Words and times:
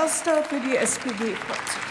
Erster 0.00 0.44
für 0.44 0.60
die 0.60 0.76
SPD-Fraktion. 0.76 1.82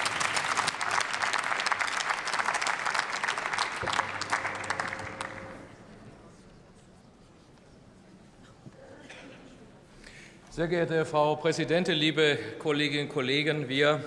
Sehr 10.52 10.68
geehrte 10.70 11.04
Frau 11.04 11.36
Präsidentin, 11.36 11.96
liebe 11.96 12.40
Kolleginnen 12.60 13.08
und 13.08 13.14
Kollegen, 13.14 13.68
wir, 13.68 14.00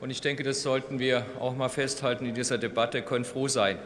und 0.00 0.08
ich 0.08 0.22
denke, 0.22 0.44
das 0.44 0.62
sollten 0.62 0.98
wir 0.98 1.26
auch 1.38 1.54
mal 1.54 1.68
festhalten 1.68 2.24
in 2.24 2.34
dieser 2.34 2.56
Debatte, 2.56 3.02
können 3.02 3.26
froh 3.26 3.48
sein, 3.48 3.78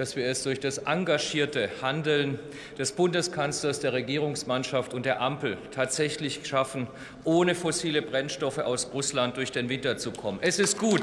dass 0.00 0.16
wir 0.16 0.24
es 0.24 0.44
durch 0.44 0.58
das 0.58 0.78
engagierte 0.78 1.68
Handeln 1.82 2.38
des 2.78 2.92
Bundeskanzlers, 2.92 3.80
der 3.80 3.92
Regierungsmannschaft 3.92 4.94
und 4.94 5.04
der 5.04 5.20
Ampel 5.20 5.58
tatsächlich 5.72 6.40
schaffen, 6.44 6.86
ohne 7.24 7.54
fossile 7.54 8.00
Brennstoffe 8.00 8.60
aus 8.60 8.92
Russland 8.94 9.36
durch 9.36 9.52
den 9.52 9.68
Winter 9.68 9.98
zu 9.98 10.10
kommen. 10.10 10.38
Es 10.40 10.58
ist 10.58 10.78
gut, 10.78 11.02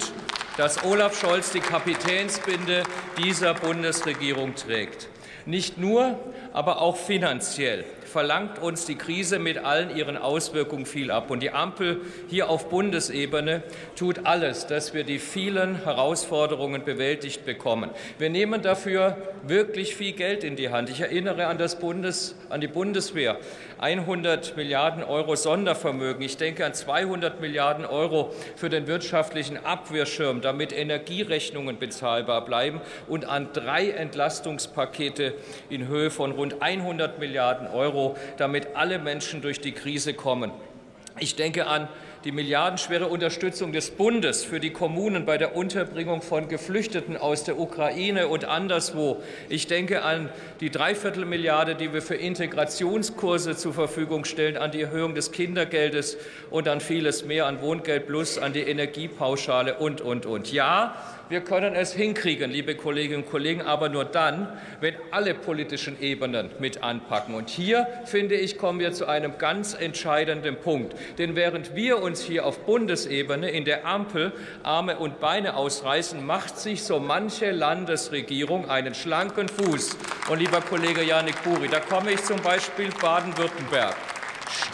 dass 0.58 0.84
Olaf 0.84 1.16
Scholz 1.16 1.52
die 1.52 1.60
Kapitänsbinde 1.60 2.82
dieser 3.24 3.54
Bundesregierung 3.54 4.56
trägt. 4.56 5.10
Nicht 5.46 5.78
nur, 5.78 6.18
aber 6.52 6.82
auch 6.82 6.98
finanziell 6.98 7.86
verlangt 8.08 8.60
uns 8.60 8.86
die 8.86 8.96
Krise 8.96 9.40
mit 9.40 9.58
allen 9.58 9.96
ihren 9.96 10.18
Auswirkungen 10.18 10.86
viel 10.86 11.12
ab. 11.12 11.30
Und 11.30 11.44
die 11.44 11.52
Ampel 11.52 12.02
hier 12.30 12.50
auf 12.50 12.70
Bundesebene 12.70 13.64
tut 13.96 14.26
alles, 14.26 14.68
dass 14.68 14.94
wir 14.94 15.04
die 15.04 15.20
vielen 15.20 15.84
Herausforderungen 15.84 16.84
bewältigt 16.84 17.46
bekommen. 17.46 17.92
Wir 18.18 18.30
nehmen 18.30 18.62
dafür 18.62 19.18
wirklich 19.44 19.96
viel 19.96 20.14
Geld 20.14 20.44
in 20.44 20.56
die 20.56 20.70
Hand. 20.70 20.90
Ich 20.90 21.02
erinnere 21.02 21.48
an, 21.48 21.58
das 21.58 21.80
Bundes, 21.80 22.36
an 22.50 22.62
die 22.62 22.68
Bundeswehr. 22.68 23.38
100 23.80 24.58
Milliarden 24.58 25.04
Euro 25.04 25.36
Sondervermögen. 25.36 26.22
Ich 26.24 26.38
denke 26.38 26.66
an 26.66 26.74
200 26.74 27.42
Milliarden 27.42 27.86
Euro 27.86 28.34
für 28.56 28.70
den 28.70 28.88
wirtschaftlichen 28.88 29.64
Abwehrschirm, 29.64 30.42
damit 30.42 30.74
Energierechnungen 30.74 31.78
bezahlbar 31.78 32.44
bleiben 32.46 32.82
und 33.08 33.26
an 33.26 33.50
drei 33.54 33.92
Entlastungspakete 33.92 35.34
in 35.70 35.88
Höhe 35.88 36.10
von 36.10 36.32
rund 36.32 36.62
100 36.62 37.20
Milliarden 37.20 37.68
Euro, 37.68 37.97
damit 38.38 38.76
alle 38.76 39.00
Menschen 39.00 39.42
durch 39.42 39.60
die 39.60 39.72
Krise 39.72 40.14
kommen. 40.14 40.52
Ich 41.20 41.36
denke 41.36 41.68
an 41.68 41.88
die 42.24 42.32
milliardenschwere 42.32 43.08
Unterstützung 43.08 43.72
des 43.72 43.92
Bundes 43.92 44.44
für 44.44 44.60
die 44.60 44.72
Kommunen 44.72 45.26
bei 45.26 45.38
der 45.38 45.56
Unterbringung 45.56 46.22
von 46.22 46.48
Geflüchteten 46.48 47.16
aus 47.16 47.44
der 47.44 47.60
Ukraine 47.60 48.28
und 48.28 48.46
anderswo. 48.46 49.22
Ich 49.50 49.68
denke 49.68 50.04
an 50.04 50.30
die 50.60 50.70
Dreiviertelmilliarde, 50.70 51.76
die 51.76 51.94
wir 51.94 52.02
für 52.02 52.16
Integrationskurse 52.16 53.56
zur 53.56 53.74
Verfügung 53.74 54.26
stellen, 54.26 54.58
an 54.58 54.72
die 54.72 54.82
Erhöhung 54.82 55.16
des 55.16 55.32
Kindergeldes 55.32 56.18
und 56.50 56.68
an 56.68 56.82
vieles 56.82 57.26
mehr, 57.26 57.46
an 57.46 57.62
Wohngeld 57.62 58.08
Plus, 58.08 58.38
an 58.38 58.54
die 58.54 58.62
Energiepauschale 58.62 59.76
und, 59.76 60.02
und, 60.02 60.26
und. 60.26 60.52
Ja, 60.52 60.96
wir 61.30 61.42
können 61.42 61.76
es 61.76 61.94
hinkriegen, 61.94 62.52
liebe 62.52 62.76
Kolleginnen 62.76 63.24
und 63.24 63.30
Kollegen, 63.30 63.62
aber 63.62 63.90
nur 63.90 64.06
dann, 64.06 64.48
wenn 64.80 64.96
alle 65.12 65.34
politischen 65.34 66.02
Ebenen 66.02 66.50
mit 66.60 66.84
anpacken. 66.84 67.36
Und 67.36 67.50
hier, 67.50 67.86
finde 68.06 68.36
ich, 68.36 68.58
kommen 68.58 68.80
wir 68.80 68.94
zu 68.94 69.08
einem 69.08 69.38
ganz 69.38 69.74
entscheidenden 69.74 70.56
Punkt. 70.56 70.96
Denn 71.18 71.36
während 71.36 71.76
wir 71.76 72.02
uns 72.02 72.22
hier 72.22 72.46
auf 72.46 72.66
Bundesebene 72.66 73.50
in 73.50 73.66
der 73.66 73.86
Ampel 73.86 74.34
Arme 74.64 74.98
und 74.98 75.20
Beine 75.20 75.56
ausreißen, 75.56 76.26
macht 76.26 76.58
sich 76.58 76.84
so 76.84 77.00
manche 77.00 77.52
Landesregierung 77.52 78.70
einen 78.70 78.94
schlanken 78.94 79.48
Fuß. 79.50 79.98
Und 80.30 80.40
lieber 80.40 80.62
Kollege 80.62 81.04
Janik 81.04 81.44
Buri, 81.44 81.68
da 81.68 81.80
komme 81.80 82.12
ich 82.12 82.24
zum 82.24 82.42
Beispiel 82.42 82.90
Baden-Württemberg. 83.02 83.96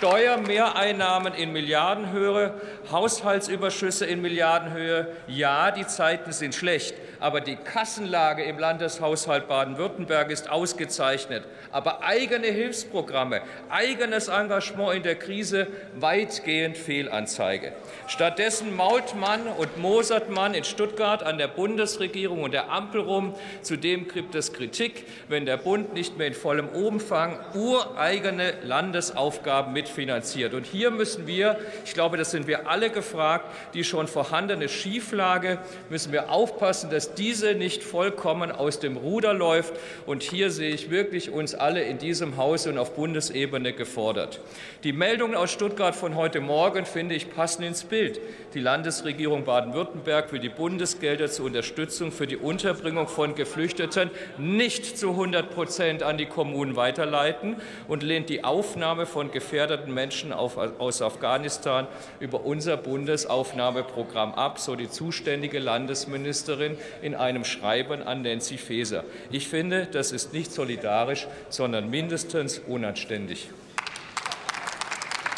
Steuermehreinnahmen 0.04 1.34
in 1.34 1.54
Milliardenhöhe, 1.54 2.56
Haushaltsüberschüsse 2.92 4.06
in 4.06 4.22
Milliardenhöhe. 4.22 5.08
Ja, 5.28 5.72
die 5.72 5.88
Zeiten 5.88 6.34
sind 6.34 6.56
schlecht, 6.56 6.96
aber 7.22 7.40
die 7.40 7.56
Kassenlage 7.56 8.44
im 8.44 8.60
Landeshaushalt 8.60 9.48
Baden-Württemberg 9.48 10.30
ist 10.30 10.50
ausgezeichnet. 10.50 11.46
Aber 11.72 12.04
eigene 12.04 12.48
Hilfsprogramme, 12.48 13.44
eigenes 13.70 14.28
Engagement 14.28 14.94
in 14.94 15.04
der 15.04 15.16
Krise 15.16 15.68
weitgehend 15.96 16.78
Fehlanzeige. 16.78 17.72
Stattdessen 18.08 18.76
mault 18.76 19.16
man 19.16 19.48
und 19.48 19.78
mosert 19.78 20.30
man 20.30 20.54
in 20.54 20.66
Stuttgart 20.66 21.24
an 21.24 21.38
der 21.38 21.48
Bundesregierung 21.48 22.44
und 22.44 22.54
der 22.54 22.70
Ampel 22.70 23.00
rum. 23.00 23.36
Zudem 23.62 24.10
gibt 24.10 24.36
es 24.36 24.52
Kritik, 24.52 25.06
wenn 25.30 25.46
der 25.46 25.56
Bund 25.56 25.94
nicht 25.94 26.18
mehr 26.18 26.28
in 26.28 26.34
vollem 26.34 26.68
Umfang 26.68 27.40
ureigene 27.56 28.56
Landesaufgaben 28.64 29.72
mitfinanziert. 29.94 30.54
Und 30.54 30.66
hier 30.66 30.92
müssen 30.92 31.28
wir, 31.28 31.58
ich 31.86 31.94
glaube, 31.94 32.18
das 32.18 32.32
sind 32.32 32.48
wir 32.48 32.68
alle 32.68 32.90
gefragt, 32.90 33.46
die 33.74 33.84
schon 33.84 34.08
vorhandene 34.08 34.70
Schieflage 34.70 35.60
müssen 35.90 36.12
wir 36.12 36.32
aufpassen, 36.32 36.90
dass 36.90 37.14
diese 37.14 37.54
nicht 37.54 37.84
vollkommen 37.84 38.52
aus 38.52 38.80
dem 38.80 38.98
Ruder 38.98 39.34
läuft. 39.34 39.74
Und 40.06 40.24
hier 40.24 40.50
sehe 40.50 40.74
ich 40.74 40.90
wirklich 40.90 41.30
uns 41.30 41.54
alle 41.56 41.84
in 41.84 41.98
diesem 41.98 42.38
Haus 42.38 42.68
und 42.68 42.78
auf 42.78 42.96
Bundesebene 42.96 43.74
gefordert. 43.74 44.40
Die 44.84 44.94
Meldungen 44.94 45.36
aus 45.36 45.52
Stuttgart 45.52 45.96
von 45.96 46.16
heute 46.16 46.42
Morgen, 46.42 46.86
finde 46.86 47.16
ich, 47.16 47.30
passen 47.34 47.64
ins 47.64 47.84
Bild. 47.84 48.20
Die 48.54 48.60
Landesregierung 48.60 49.46
Baden-Württemberg 49.46 50.32
will 50.32 50.40
die 50.40 50.50
Bundesgelder 50.50 51.30
zur 51.30 51.46
Unterstützung 51.46 52.12
für 52.12 52.28
die 52.28 52.38
Unterbringung 52.38 53.08
von 53.08 53.36
Geflüchteten 53.36 54.10
nicht 54.38 54.98
zu 54.98 55.12
100 55.12 55.54
Prozent 55.54 56.04
an 56.04 56.18
die 56.18 56.26
Kommunen 56.26 56.76
weiterleiten 56.76 57.56
und 57.88 58.04
lehnt 58.04 58.30
die 58.30 58.44
Aufnahme 58.44 59.06
von 59.06 59.32
gefährdeten 59.32 59.83
Menschen 59.92 60.32
aus 60.32 61.02
Afghanistan 61.02 61.88
über 62.20 62.46
unser 62.46 62.78
Bundesaufnahmeprogramm 62.78 64.36
ab, 64.36 64.60
so 64.60 64.76
die 64.76 64.90
zuständige 64.90 65.58
Landesministerin 65.60 66.78
in 67.02 67.16
einem 67.16 67.44
Schreiben 67.44 68.04
an 68.04 68.22
Nancy 68.22 68.58
Faeser. 68.58 69.04
Ich 69.32 69.48
finde, 69.48 69.88
das 69.92 70.12
ist 70.12 70.34
nicht 70.34 70.52
solidarisch, 70.52 71.28
sondern 71.50 71.90
mindestens 71.90 72.60
unanständig. 72.60 73.50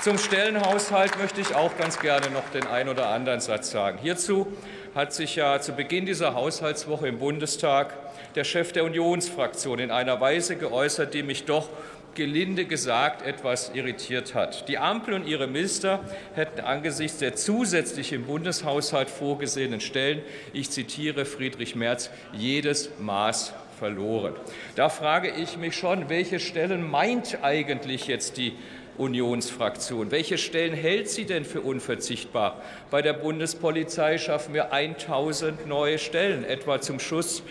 Zum 0.06 0.20
Stellenhaushalt 0.20 1.18
möchte 1.18 1.42
ich 1.42 1.56
auch 1.56 1.76
ganz 1.78 2.00
gerne 2.00 2.30
noch 2.30 2.48
den 2.50 2.68
einen 2.68 2.90
oder 2.90 3.08
anderen 3.08 3.40
Satz 3.40 3.72
sagen. 3.72 3.98
Hierzu 4.00 4.46
hat 4.94 5.14
sich 5.14 5.36
ja 5.36 5.60
zu 5.60 5.72
Beginn 5.72 6.06
dieser 6.06 6.36
Haushaltswoche 6.36 7.08
im 7.08 7.18
Bundestag 7.18 7.92
der 8.36 8.44
Chef 8.44 8.72
der 8.72 8.84
Unionsfraktion 8.84 9.80
in 9.80 9.90
einer 9.90 10.22
Weise 10.22 10.58
geäußert, 10.58 11.16
die 11.16 11.24
mich 11.24 11.46
doch 11.46 11.70
gelinde 12.16 12.66
gesagt 12.66 13.26
etwas 13.26 13.72
irritiert 13.74 14.34
hat. 14.34 14.68
Die 14.68 14.78
Ampel 14.78 15.14
und 15.14 15.28
ihre 15.28 15.48
Minister 15.48 16.04
hätten 16.34 16.62
angesichts 16.62 17.20
der 17.20 17.36
zusätzlich 17.36 18.14
im 18.14 18.26
Bundeshaushalt 18.26 19.10
vorgesehenen 19.10 19.82
Stellen, 19.82 20.22
ich 20.54 20.72
zitiere 20.72 21.26
Friedrich 21.26 21.76
Merz, 21.76 22.10
jedes 22.34 22.90
Maß 23.00 23.54
verloren. 23.78 24.34
Da 24.76 24.90
frage 24.90 25.30
ich 25.30 25.58
mich 25.58 25.76
schon, 25.76 26.10
welche 26.10 26.40
Stellen 26.40 26.90
meint 26.90 27.40
eigentlich 27.44 28.08
jetzt 28.08 28.38
die 28.38 28.54
Unionsfraktion. 28.98 30.12
Welche 30.12 30.38
Stellen 30.38 30.74
hält 30.74 31.10
sie 31.10 31.26
denn 31.26 31.44
für 31.44 31.62
unverzichtbar? 31.62 32.62
Bei 32.92 33.02
der 33.02 33.14
Bundespolizei 33.14 34.18
schaffen 34.18 34.54
wir 34.54 34.72
1000 34.72 35.68
neue 35.68 36.00
Stellen, 36.00 36.46
etwa 36.46 36.80
zum 36.80 37.00
Schutz 37.00 37.44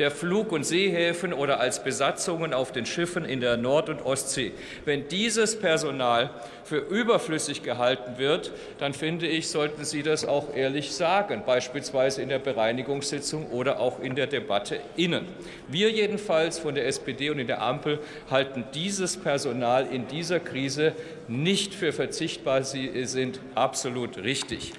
der 0.00 0.10
Flug- 0.10 0.50
und 0.50 0.64
Seehäfen 0.64 1.34
oder 1.34 1.60
als 1.60 1.84
Besatzungen 1.84 2.54
auf 2.54 2.72
den 2.72 2.86
Schiffen 2.86 3.24
in 3.26 3.40
der 3.40 3.58
Nord- 3.58 3.90
und 3.90 4.00
Ostsee. 4.02 4.52
Wenn 4.86 5.06
dieses 5.08 5.60
Personal 5.60 6.30
für 6.64 6.78
überflüssig 6.78 7.62
gehalten 7.62 8.16
wird, 8.16 8.50
dann 8.78 8.94
finde 8.94 9.26
ich, 9.26 9.50
sollten 9.50 9.84
Sie 9.84 10.02
das 10.02 10.24
auch 10.24 10.54
ehrlich 10.54 10.92
sagen, 10.92 11.42
beispielsweise 11.44 12.22
in 12.22 12.30
der 12.30 12.38
Bereinigungssitzung 12.38 13.50
oder 13.50 13.78
auch 13.78 14.00
in 14.00 14.14
der 14.14 14.26
Debatte 14.26 14.80
innen. 14.96 15.28
Wir 15.68 15.90
jedenfalls 15.90 16.58
von 16.58 16.74
der 16.74 16.86
SPD 16.86 17.28
und 17.28 17.38
in 17.38 17.46
der 17.46 17.60
Ampel 17.60 17.98
halten 18.30 18.64
dieses 18.72 19.18
Personal 19.18 19.86
in 19.92 20.08
dieser 20.08 20.40
Krise 20.40 20.94
nicht 21.28 21.74
für 21.74 21.92
verzichtbar. 21.92 22.64
Sie 22.64 23.04
sind 23.04 23.38
absolut 23.54 24.16
richtig. 24.16 24.72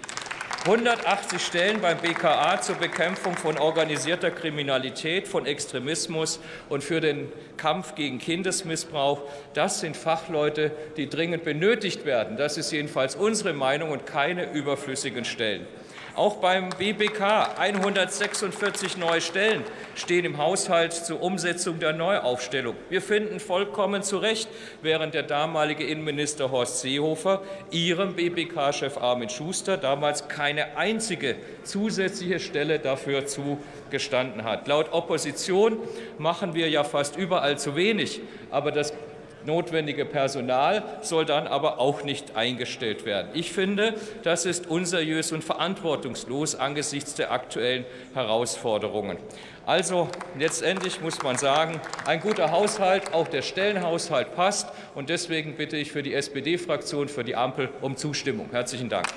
180 0.64 1.44
Stellen 1.44 1.82
beim 1.82 1.98
BKA 1.98 2.62
zur 2.62 2.76
Bekämpfung 2.76 3.36
von 3.36 3.58
organisierter 3.58 4.30
Kriminalität, 4.30 5.28
von 5.28 5.48
Extremismus 5.48 6.40
und 6.70 6.84
für 6.84 7.02
den 7.02 7.32
Kampf 7.58 7.96
gegen 7.96 8.20
Kindesmissbrauch. 8.20 9.24
Das 9.56 9.80
sind 9.80 9.98
Fachleute, 9.98 10.72
die 10.98 11.10
dringend 11.10 11.46
benötigt 11.46 12.06
werden. 12.06 12.38
Das 12.38 12.60
ist 12.60 12.72
jedenfalls 12.72 13.16
unsere 13.16 13.54
Meinung 13.54 13.90
und 13.90 14.06
keine 14.06 14.52
überflüssigen 14.52 15.26
Stellen. 15.26 15.66
Auch 16.16 16.38
beim 16.38 16.70
BBK 16.78 17.58
146 17.58 18.98
neue 18.98 19.22
Stellen 19.22 19.64
stehen 19.96 20.26
im 20.26 20.38
Haushalt 20.38 20.92
zur 20.92 21.22
Umsetzung 21.22 21.80
der 21.80 21.94
Neuaufstellung. 21.94 22.76
Wir 22.90 23.02
finden 23.02 23.40
vollkommen 23.40 24.04
zu 24.04 24.18
Recht, 24.18 24.50
während 24.82 25.14
der 25.14 25.24
damalige 25.24 25.86
Innenminister 25.86 26.52
Horst 26.52 26.82
Seehofer 26.82 27.42
ihrem 27.72 28.16
BBK-Chef 28.16 28.98
Armin 28.98 29.30
Schuster 29.30 29.78
damals 29.78 30.28
keine 30.28 30.76
einzige 30.76 31.38
zusätzliche 31.64 32.42
Stelle 32.42 32.80
dafür 32.80 33.26
zugestanden 33.26 34.44
hat. 34.44 34.68
Laut 34.68 34.92
Opposition 34.92 35.78
machen 36.18 36.54
wir 36.56 36.70
ja 36.70 36.84
fast 36.84 37.16
überall 37.16 37.58
zu 37.58 37.78
wenig, 37.78 38.20
aber 38.50 38.72
das 38.72 38.94
notwendige 39.46 40.06
Personal 40.06 40.84
soll 41.02 41.26
dann 41.26 41.48
aber 41.48 41.80
auch 41.80 42.04
nicht 42.04 42.36
eingestellt 42.36 43.06
werden. 43.06 43.30
Ich 43.34 43.52
finde, 43.52 43.96
das 44.24 44.46
ist 44.46 44.68
unseriös 44.68 45.32
und 45.32 45.44
verantwortungslos 45.44 46.56
angesichts 46.56 47.16
der 47.16 47.32
aktuellen 47.32 47.86
Herausforderungen. 48.14 49.18
Also 49.66 50.10
letztendlich 50.38 51.02
muss 51.02 51.22
man 51.22 51.38
sagen, 51.38 51.80
ein 52.06 52.20
guter 52.20 52.52
Haushalt, 52.52 53.14
auch 53.14 53.28
der 53.28 53.42
Stellenhaushalt 53.42 54.36
passt. 54.36 54.70
Und 54.96 55.10
deswegen 55.10 55.56
bitte 55.56 55.78
ich 55.78 55.92
für 55.92 56.04
die 56.04 56.14
SPD-Fraktion, 56.14 57.08
für 57.08 57.24
die 57.24 57.36
Ampel 57.36 57.70
um 57.82 57.96
Zustimmung. 57.96 58.50
Herzlichen 58.52 58.90
Dank. 58.90 59.08